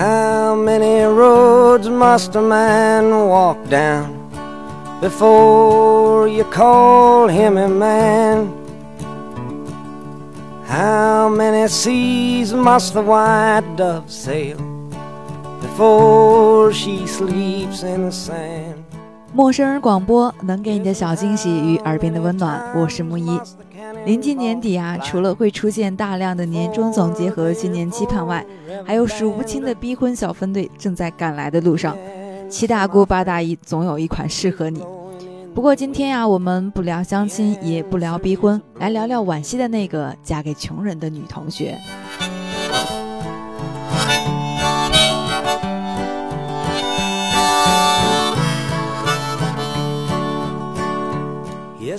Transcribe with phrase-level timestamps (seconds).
[0.00, 4.14] How many roads must a man walk down
[5.00, 8.48] before you call him a man?
[10.66, 14.58] How many seas must the white dove sail
[15.60, 18.74] before she sleeps in the sand?
[19.32, 23.40] 陌生人广播能给你的小惊喜与耳边的温暖，我是木一。
[24.05, 28.45] 临近年底啊，除了会出现大量的年终总结和新年期盼外，
[28.85, 31.95] 还有数不清的逼婚小分队正在赶来的路上。
[32.49, 34.83] 七大姑八大姨，总有一款适合你。
[35.53, 41.77] 不过今天呀，我们不聊相亲，也不聊逼婚，来聊聊惋惜的那个嫁给穷人的女同学。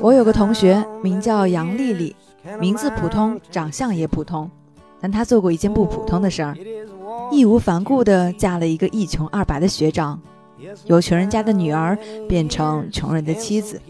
[0.00, 2.14] 我有个同学名叫杨丽丽，
[2.60, 4.50] 名字普通，长相也普通，
[5.00, 6.56] 但她做过一件不普通的事儿，
[7.30, 10.20] 义无反顾地嫁了一个一穷二白的学长，
[10.84, 11.98] 由穷人家的女儿
[12.28, 13.80] 变成穷人的妻子。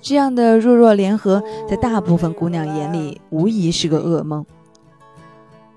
[0.00, 4.44] 这样的弱弱联合，在大部分姑娘眼里无疑是个噩梦。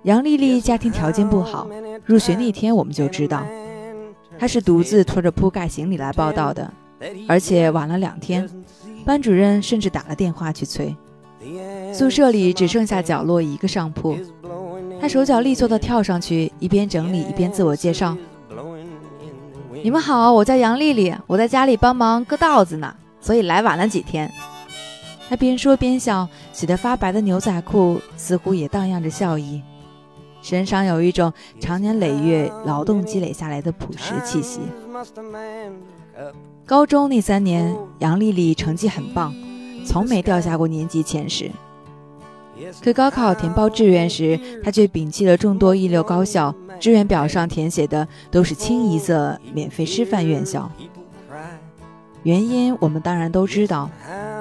[0.03, 1.67] 杨丽丽家庭条件不好，
[2.05, 3.45] 入学那天我们就知道，
[4.37, 6.71] 她是独自拖着铺盖行李来报道的，
[7.27, 8.49] 而且晚了两天。
[9.05, 10.95] 班主任甚至打了电话去催。
[11.93, 14.17] 宿舍里只剩下角落一个上铺，
[14.99, 18.17] 他手脚利索地跳上去，一边整理一边自我介绍
[19.81, 24.29] ：“你们好，我叫杨丽丽，我在家里帮忙割稻子呢，所以来晚了几天。”
[25.29, 29.61] 他边说边笑，洗得发白的牛仔裤似乎也荡漾着笑意，
[30.41, 34.59] 身上有一种长年累月劳动积累下来的朴实气息。
[36.65, 39.33] 高中那三年，杨丽丽成绩很棒，
[39.85, 41.51] 从没掉下过年级前十。
[42.81, 50.69] 可高考填报志愿时，她却摒弃了众多一流高校，志愿表上填写的都是清一色免费师范院校。
[52.23, 53.89] 原因我们当然都知道，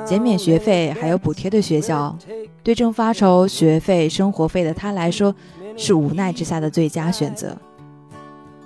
[0.07, 2.17] 减免学费还有补贴的学校，
[2.63, 5.35] 对正发愁学费、生活费的她来说，
[5.77, 7.57] 是无奈之下的最佳选择。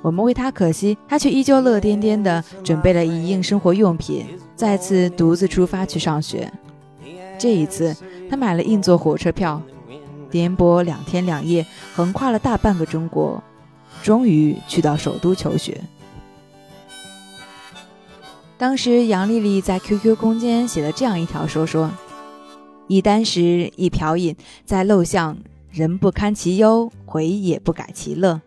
[0.02, 6.50] 我们为他可惜，他却依旧乐颠颠地准备了一应生活用品，再次独自出发去上学。
[7.38, 7.94] 这一次，
[8.30, 9.60] 他买了硬座火车票，
[10.30, 13.42] 颠簸两天两夜，横跨了大半个中国，
[14.02, 15.80] 终于去到首都求学。
[18.56, 21.90] 当时，杨丽丽在 QQ 空间写了这样一条说说
[22.88, 25.36] ：“一箪食，一瓢饮，在陋巷，
[25.70, 28.40] 人不堪其忧，回也不改其乐。”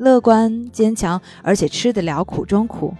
[0.00, 2.94] 乐观坚强，而且吃得了苦中苦。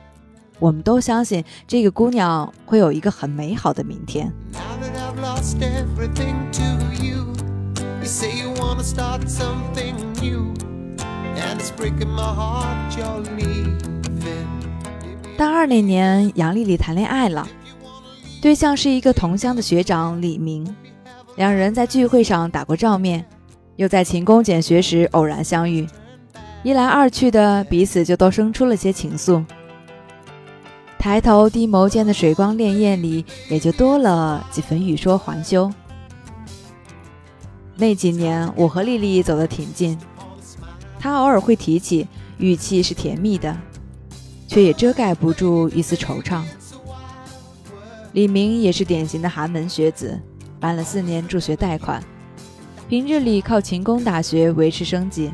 [0.59, 4.31] 我们都相信这个姑娘会有一个很美好的明天。
[15.39, 17.49] 大二那年，杨丽丽谈恋爱了，
[18.43, 20.77] 对象是一个同乡的学长李明，
[21.37, 23.25] 两人在聚会上打过照面，
[23.77, 25.89] 又在勤工俭学时偶然相遇。
[26.63, 29.43] 一来二去的，彼此就都生出了些情愫。
[30.99, 35.73] 抬头低眸间的水光潋滟里，也就多了几分欲说还休。
[37.77, 39.99] 那几年，我和丽丽走得挺近，
[40.99, 42.07] 她偶尔会提起，
[42.37, 43.57] 语气是甜蜜的，
[44.47, 46.43] 却也遮盖不住一丝惆怅。
[48.13, 50.21] 李明也是典型的寒门学子，
[50.59, 52.05] 办了四年助学贷款，
[52.91, 55.31] 平日里靠勤工打学维持生计。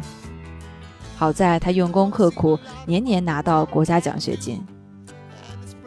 [1.16, 4.62] 好在他用功刻苦，年年拿到国家奖学金。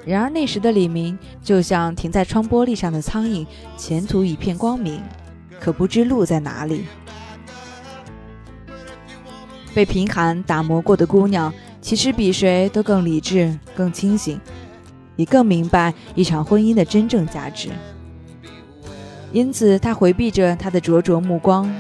[0.06, 3.46] 然而那时的李明就像停在窗玻璃上的苍蝇，
[3.78, 5.00] 前途一片光明，
[5.60, 6.86] 可不知路在哪里。
[9.72, 14.40] 被贫寒打磨过的姑娘，其实比谁都更理智、更清醒，
[15.16, 17.70] 也更明白一场婚姻的真正价值。
[19.32, 21.72] 因此，她回避着他的灼灼目光，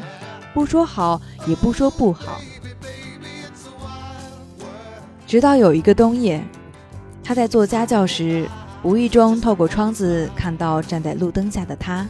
[0.53, 2.39] 不说好，也不说不好。
[5.29, 6.43] 直到有一个冬夜，
[7.23, 8.49] 他在做家教时，
[8.81, 12.03] 无意中透过窗子看到站在路灯下的他，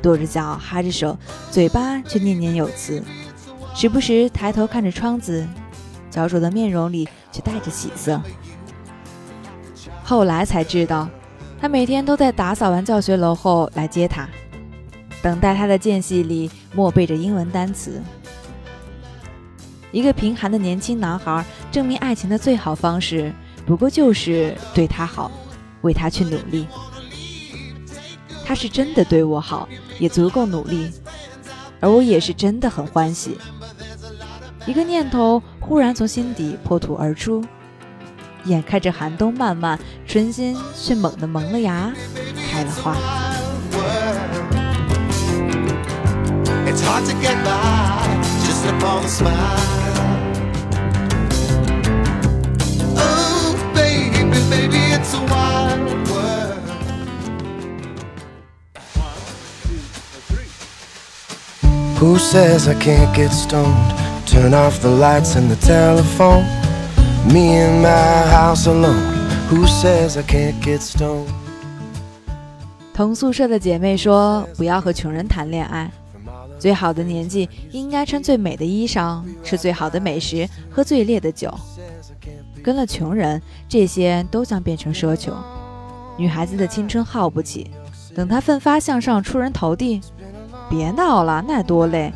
[0.00, 1.18] 跺着脚，哈着手，
[1.50, 3.02] 嘴巴却念念有词，
[3.74, 5.44] 时不时抬头看着窗子，
[6.12, 8.22] 焦灼的面容里却带着喜色。
[10.04, 11.08] 后来才知道，
[11.60, 14.28] 他每天都在打扫完教学楼后来接他，
[15.20, 18.00] 等待他的间隙里默背着英文单词。
[19.92, 23.32] 一个贫寒的年轻男孩证明爱情的最好方式，
[23.64, 25.30] 不过就是对他好，
[25.82, 26.66] 为他去努力。
[28.44, 29.68] 他是真的对我好，
[29.98, 30.90] 也足够努力，
[31.78, 33.38] 而我也是真的很欢喜。
[34.66, 37.44] 一个念头忽然从心底破土而出。
[38.44, 41.92] 眼看着寒冬漫漫，春心却猛地萌了芽，
[42.50, 42.96] 开了花。
[61.98, 63.94] Who says I can't get stoned?
[64.24, 66.44] Turn off the lights and the telephone.
[67.30, 69.02] Me in my house alone.
[69.50, 71.28] Who says I can't get stoned?
[72.94, 75.90] 同宿舍的姐妹说：“不要和穷人谈恋爱，
[76.58, 81.52] 最好的年纪应该穿最美的衣裳，吃最好的美食，喝最烈的酒。
[82.62, 85.34] 跟了穷人，这些都将变成奢求。
[86.16, 87.70] 女孩子的青春耗不起，
[88.14, 90.00] 等她奋发向上，出人头地。”
[90.70, 92.12] 别闹了，那多累！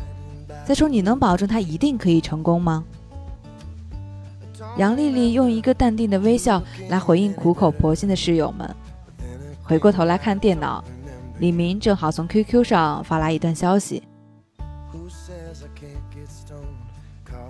[0.65, 2.85] 再说，你能保证她一定可以成功吗？
[4.77, 8.73] 杨丽丽用一个淡定的微笑来回应苦口婆心的室友们。
[9.63, 10.81] 回过头来看电脑，
[11.39, 14.03] 李明正好从 QQ 上发来一段消息：“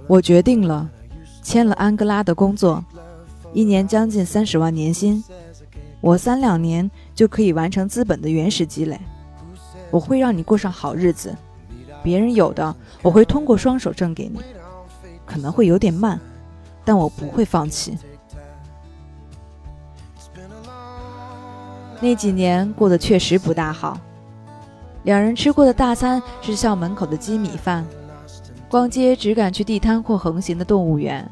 [0.07, 0.89] 我决定了，
[1.45, 2.83] 签了安哥拉的工作，
[3.53, 5.23] 一年将近三十万年薪，
[6.01, 8.99] 我三两年就可以完成资本的原始积累。”
[9.91, 11.37] 我会让你过上好日子，
[12.01, 14.41] 别人有的我会通过双手挣给你，
[15.23, 16.19] 可能会有点慢，
[16.83, 17.95] 但我不会放弃。
[22.01, 23.99] 那几年过得确实不大好，
[25.03, 27.85] 两人吃过的大餐是校门口的鸡米饭，
[28.75, 31.25] 逛街只敢去地摊或横行的动物园，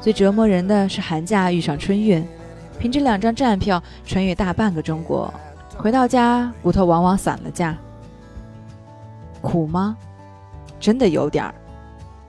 [0.00, 2.26] 最折磨人的是寒假遇上春运，
[2.76, 5.32] 凭着两张站票穿越大半个中国。
[5.76, 7.78] 回到家，骨头往往散了架。
[9.40, 9.96] 苦吗？
[10.80, 11.54] 真的有点儿。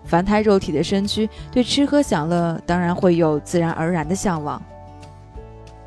[0.04, 4.62] 凡胎肉体的身躯，对吃喝享乐当然会有自然而然的向往，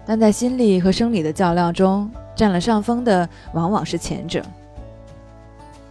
[0.05, 4.43] 但在心理和生理的较量中，占了上风的往往是前者。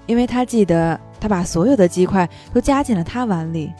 [0.07, 3.71] 因为他记得，他把所有的鸡块都夹进了他碗里。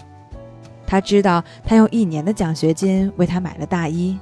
[0.86, 4.18] 他知道，他用一年的奖学金为他买了大衣。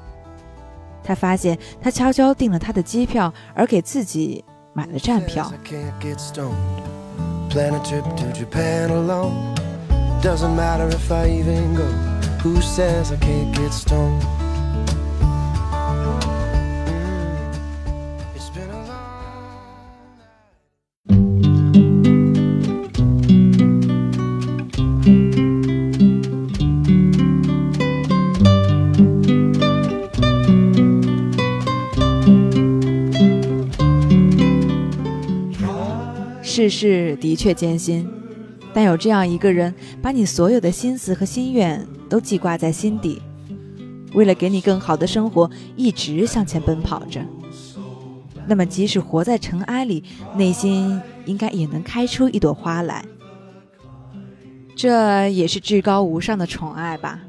[1.04, 5.52] 他发现，他悄悄订了他的机票，而给自己买了站票。
[36.68, 38.08] 世事的确艰辛，
[38.74, 43.22] 但有这样一个人，把你所有的心思和心愿都记挂在心底，
[44.14, 47.24] 为了给你更好的生活，一直向前奔跑着。
[48.48, 50.04] 那么，即使活在尘埃里，
[50.36, 53.06] 内心应该也能开出一朵花来。
[54.76, 57.22] 这也是至高无上的宠爱吧。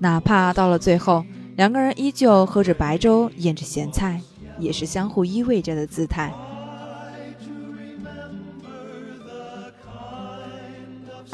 [0.00, 1.24] 哪怕到了最后，
[1.56, 4.20] 两个人依旧喝着白粥，咽着咸菜，
[4.58, 6.32] 也是相互依偎着的姿态。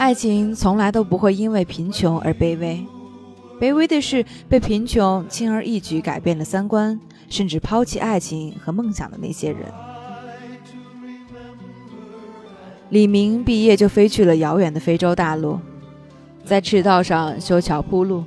[0.04, 2.86] 爱情从来都不会因为贫穷而卑微，
[3.58, 9.60] 卑微的是被贫穷轻而易举改变了三观，甚至抛弃爱情和梦想的那些人。
[12.90, 15.58] 李明毕业就飞去了遥远的非洲大陆，
[16.44, 18.22] 在赤道上修桥铺路，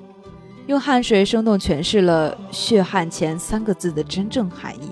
[0.65, 4.89] 用汗水生动诠释了“血汗钱”三个字的真正含义。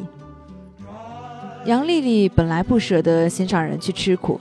[1.65, 4.39] 杨丽丽本来不舍得心上人去吃苦。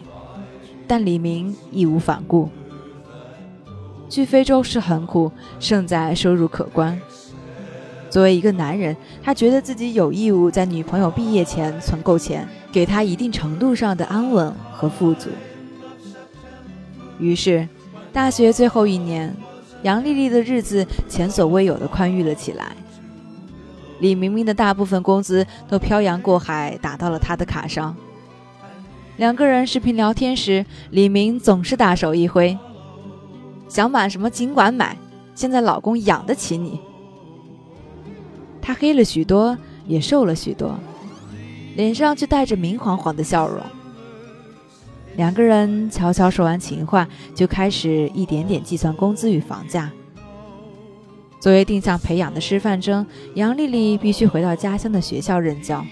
[0.86, 2.48] 但李明义无反顾。
[4.08, 7.00] 去非洲是很苦，胜在收入可观。
[8.10, 15.30] 作为一个男人，他觉得自己有义务在女朋友毕业前存够钱，给她一定程度上的安稳和富足。
[17.18, 17.68] 于是，
[18.12, 19.34] 大学最后一年，
[19.82, 22.76] 杨丽丽的日子前所未有的宽裕了起来。
[23.98, 27.96] 李明明的大部分工资都漂洋过海打到了他的卡上。
[29.16, 32.58] 两个人视频聊天时，李明总是大手一挥
[33.68, 34.96] ：“想买什么尽管买，
[35.36, 36.80] 现在老公养得起你。”
[38.60, 39.56] 他黑了许多，
[39.86, 40.76] 也瘦了许多，
[41.76, 43.60] 脸上却带着明晃晃的笑容。
[45.14, 49.92] 两个人悄悄说完情话，就开始一点点计算工资与房价。
[51.38, 55.84] 作为定向培养的师范生，杨丽丽必须回到家乡的学校任教。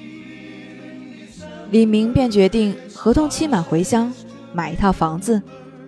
[1.73, 4.13] 李明便决定合同期满回乡，
[4.53, 5.41] 买一套房子，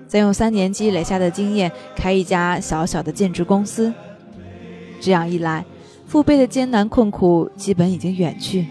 [0.09, 3.93] 再用三年积累下的经验开一家小小的建筑公司。
[4.99, 5.63] 这样一来，
[6.07, 8.67] 父辈的艰难困苦基本已经远去。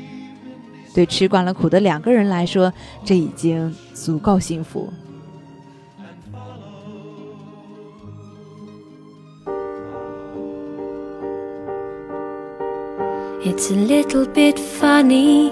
[0.96, 2.74] 对吃惯了苦的两个人来说，
[3.06, 4.92] 这已经足够幸福。
[13.46, 15.52] It's a little bit funny,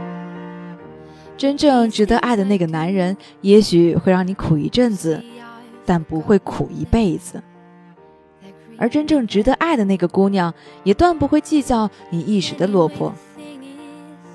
[1.37, 5.23] 真正值得爱的那个男人，也许会让你苦一阵子，
[5.85, 7.41] 但不会苦一辈子。
[8.77, 13.13] 而真正值得爱的那个姑娘，也断不会计较你一时的落魄。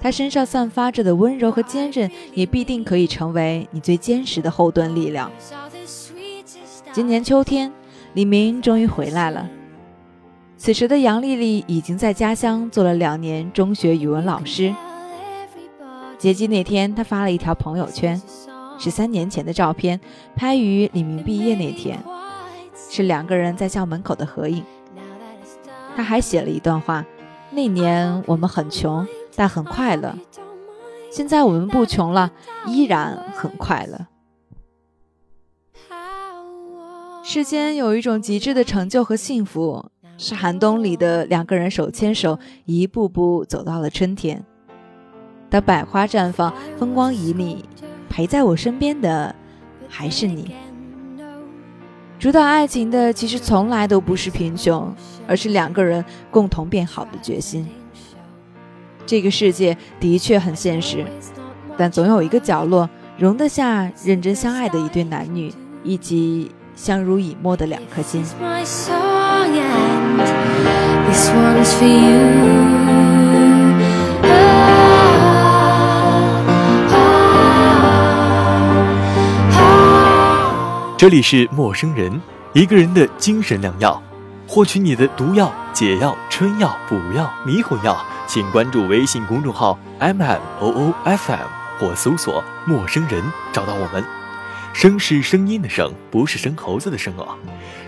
[0.00, 5.30] 她身上散发着的温柔和坚韧，也必定可以成为你最坚实的后盾力量。
[6.92, 7.72] 今年秋天，
[8.14, 9.48] 李明终于回来了。
[10.56, 14.74] 此时的杨丽丽已经在家乡做了两年中学语文老师。
[16.18, 18.20] 接机那天，他发了一条朋友圈，
[18.78, 20.00] 是三年前的照片，
[20.34, 22.02] 拍于李明毕业那天，
[22.90, 24.64] 是两个人在校门口的合影。
[25.94, 27.04] 他还写了一段话：
[27.50, 30.12] 那年我们很穷，但很快乐；
[31.10, 32.32] 现在我们不穷了，
[32.66, 34.06] 依然很快乐。
[37.22, 39.90] 世间有一种极致的成就和幸福。
[40.18, 44.42] 是寒冬里的两个人手牵手，一步步走到了春天。
[45.48, 47.58] 当百花绽放，风光旖旎，
[48.08, 49.34] 陪在我身边的
[49.88, 50.54] 还是你。
[52.18, 54.94] 主导爱情的其实从来都不是贫穷，
[55.28, 57.66] 而是两个人共同变好的决心。
[59.04, 61.04] 这个世界的确很现实，
[61.76, 62.88] 但总有一个角落
[63.18, 65.52] 容得下认真相爱的一对男女，
[65.84, 68.24] 以及相濡以沫的两颗心。
[71.06, 73.25] This one's for you.
[80.98, 82.18] 这里是陌生人，
[82.54, 84.02] 一个人的精神良药。
[84.48, 91.46] 获取你的毒药、解药、春药、补药、迷魂药，请关注微信公众号 M M O O F M
[91.78, 93.22] 或搜索“陌生人”
[93.52, 94.02] 找到我们。
[94.72, 97.28] 声是声音的声，不是生猴子的生哦。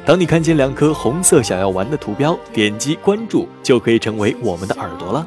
[0.04, 5.26] 当你看见两颗红色想要玩的图标，点击关注就可以成为我们的耳朵了。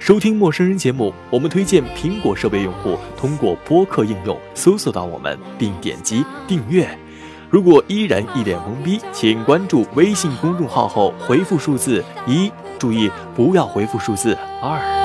[0.00, 6.88] 收听陌生人节目，我们推荐苹果设备用户通过播客应用搜索到我们，并点击订阅。
[7.50, 14.99] 如果依然一脸懵逼，请关注微信公众号后回复数字一，注意不要回复数字二。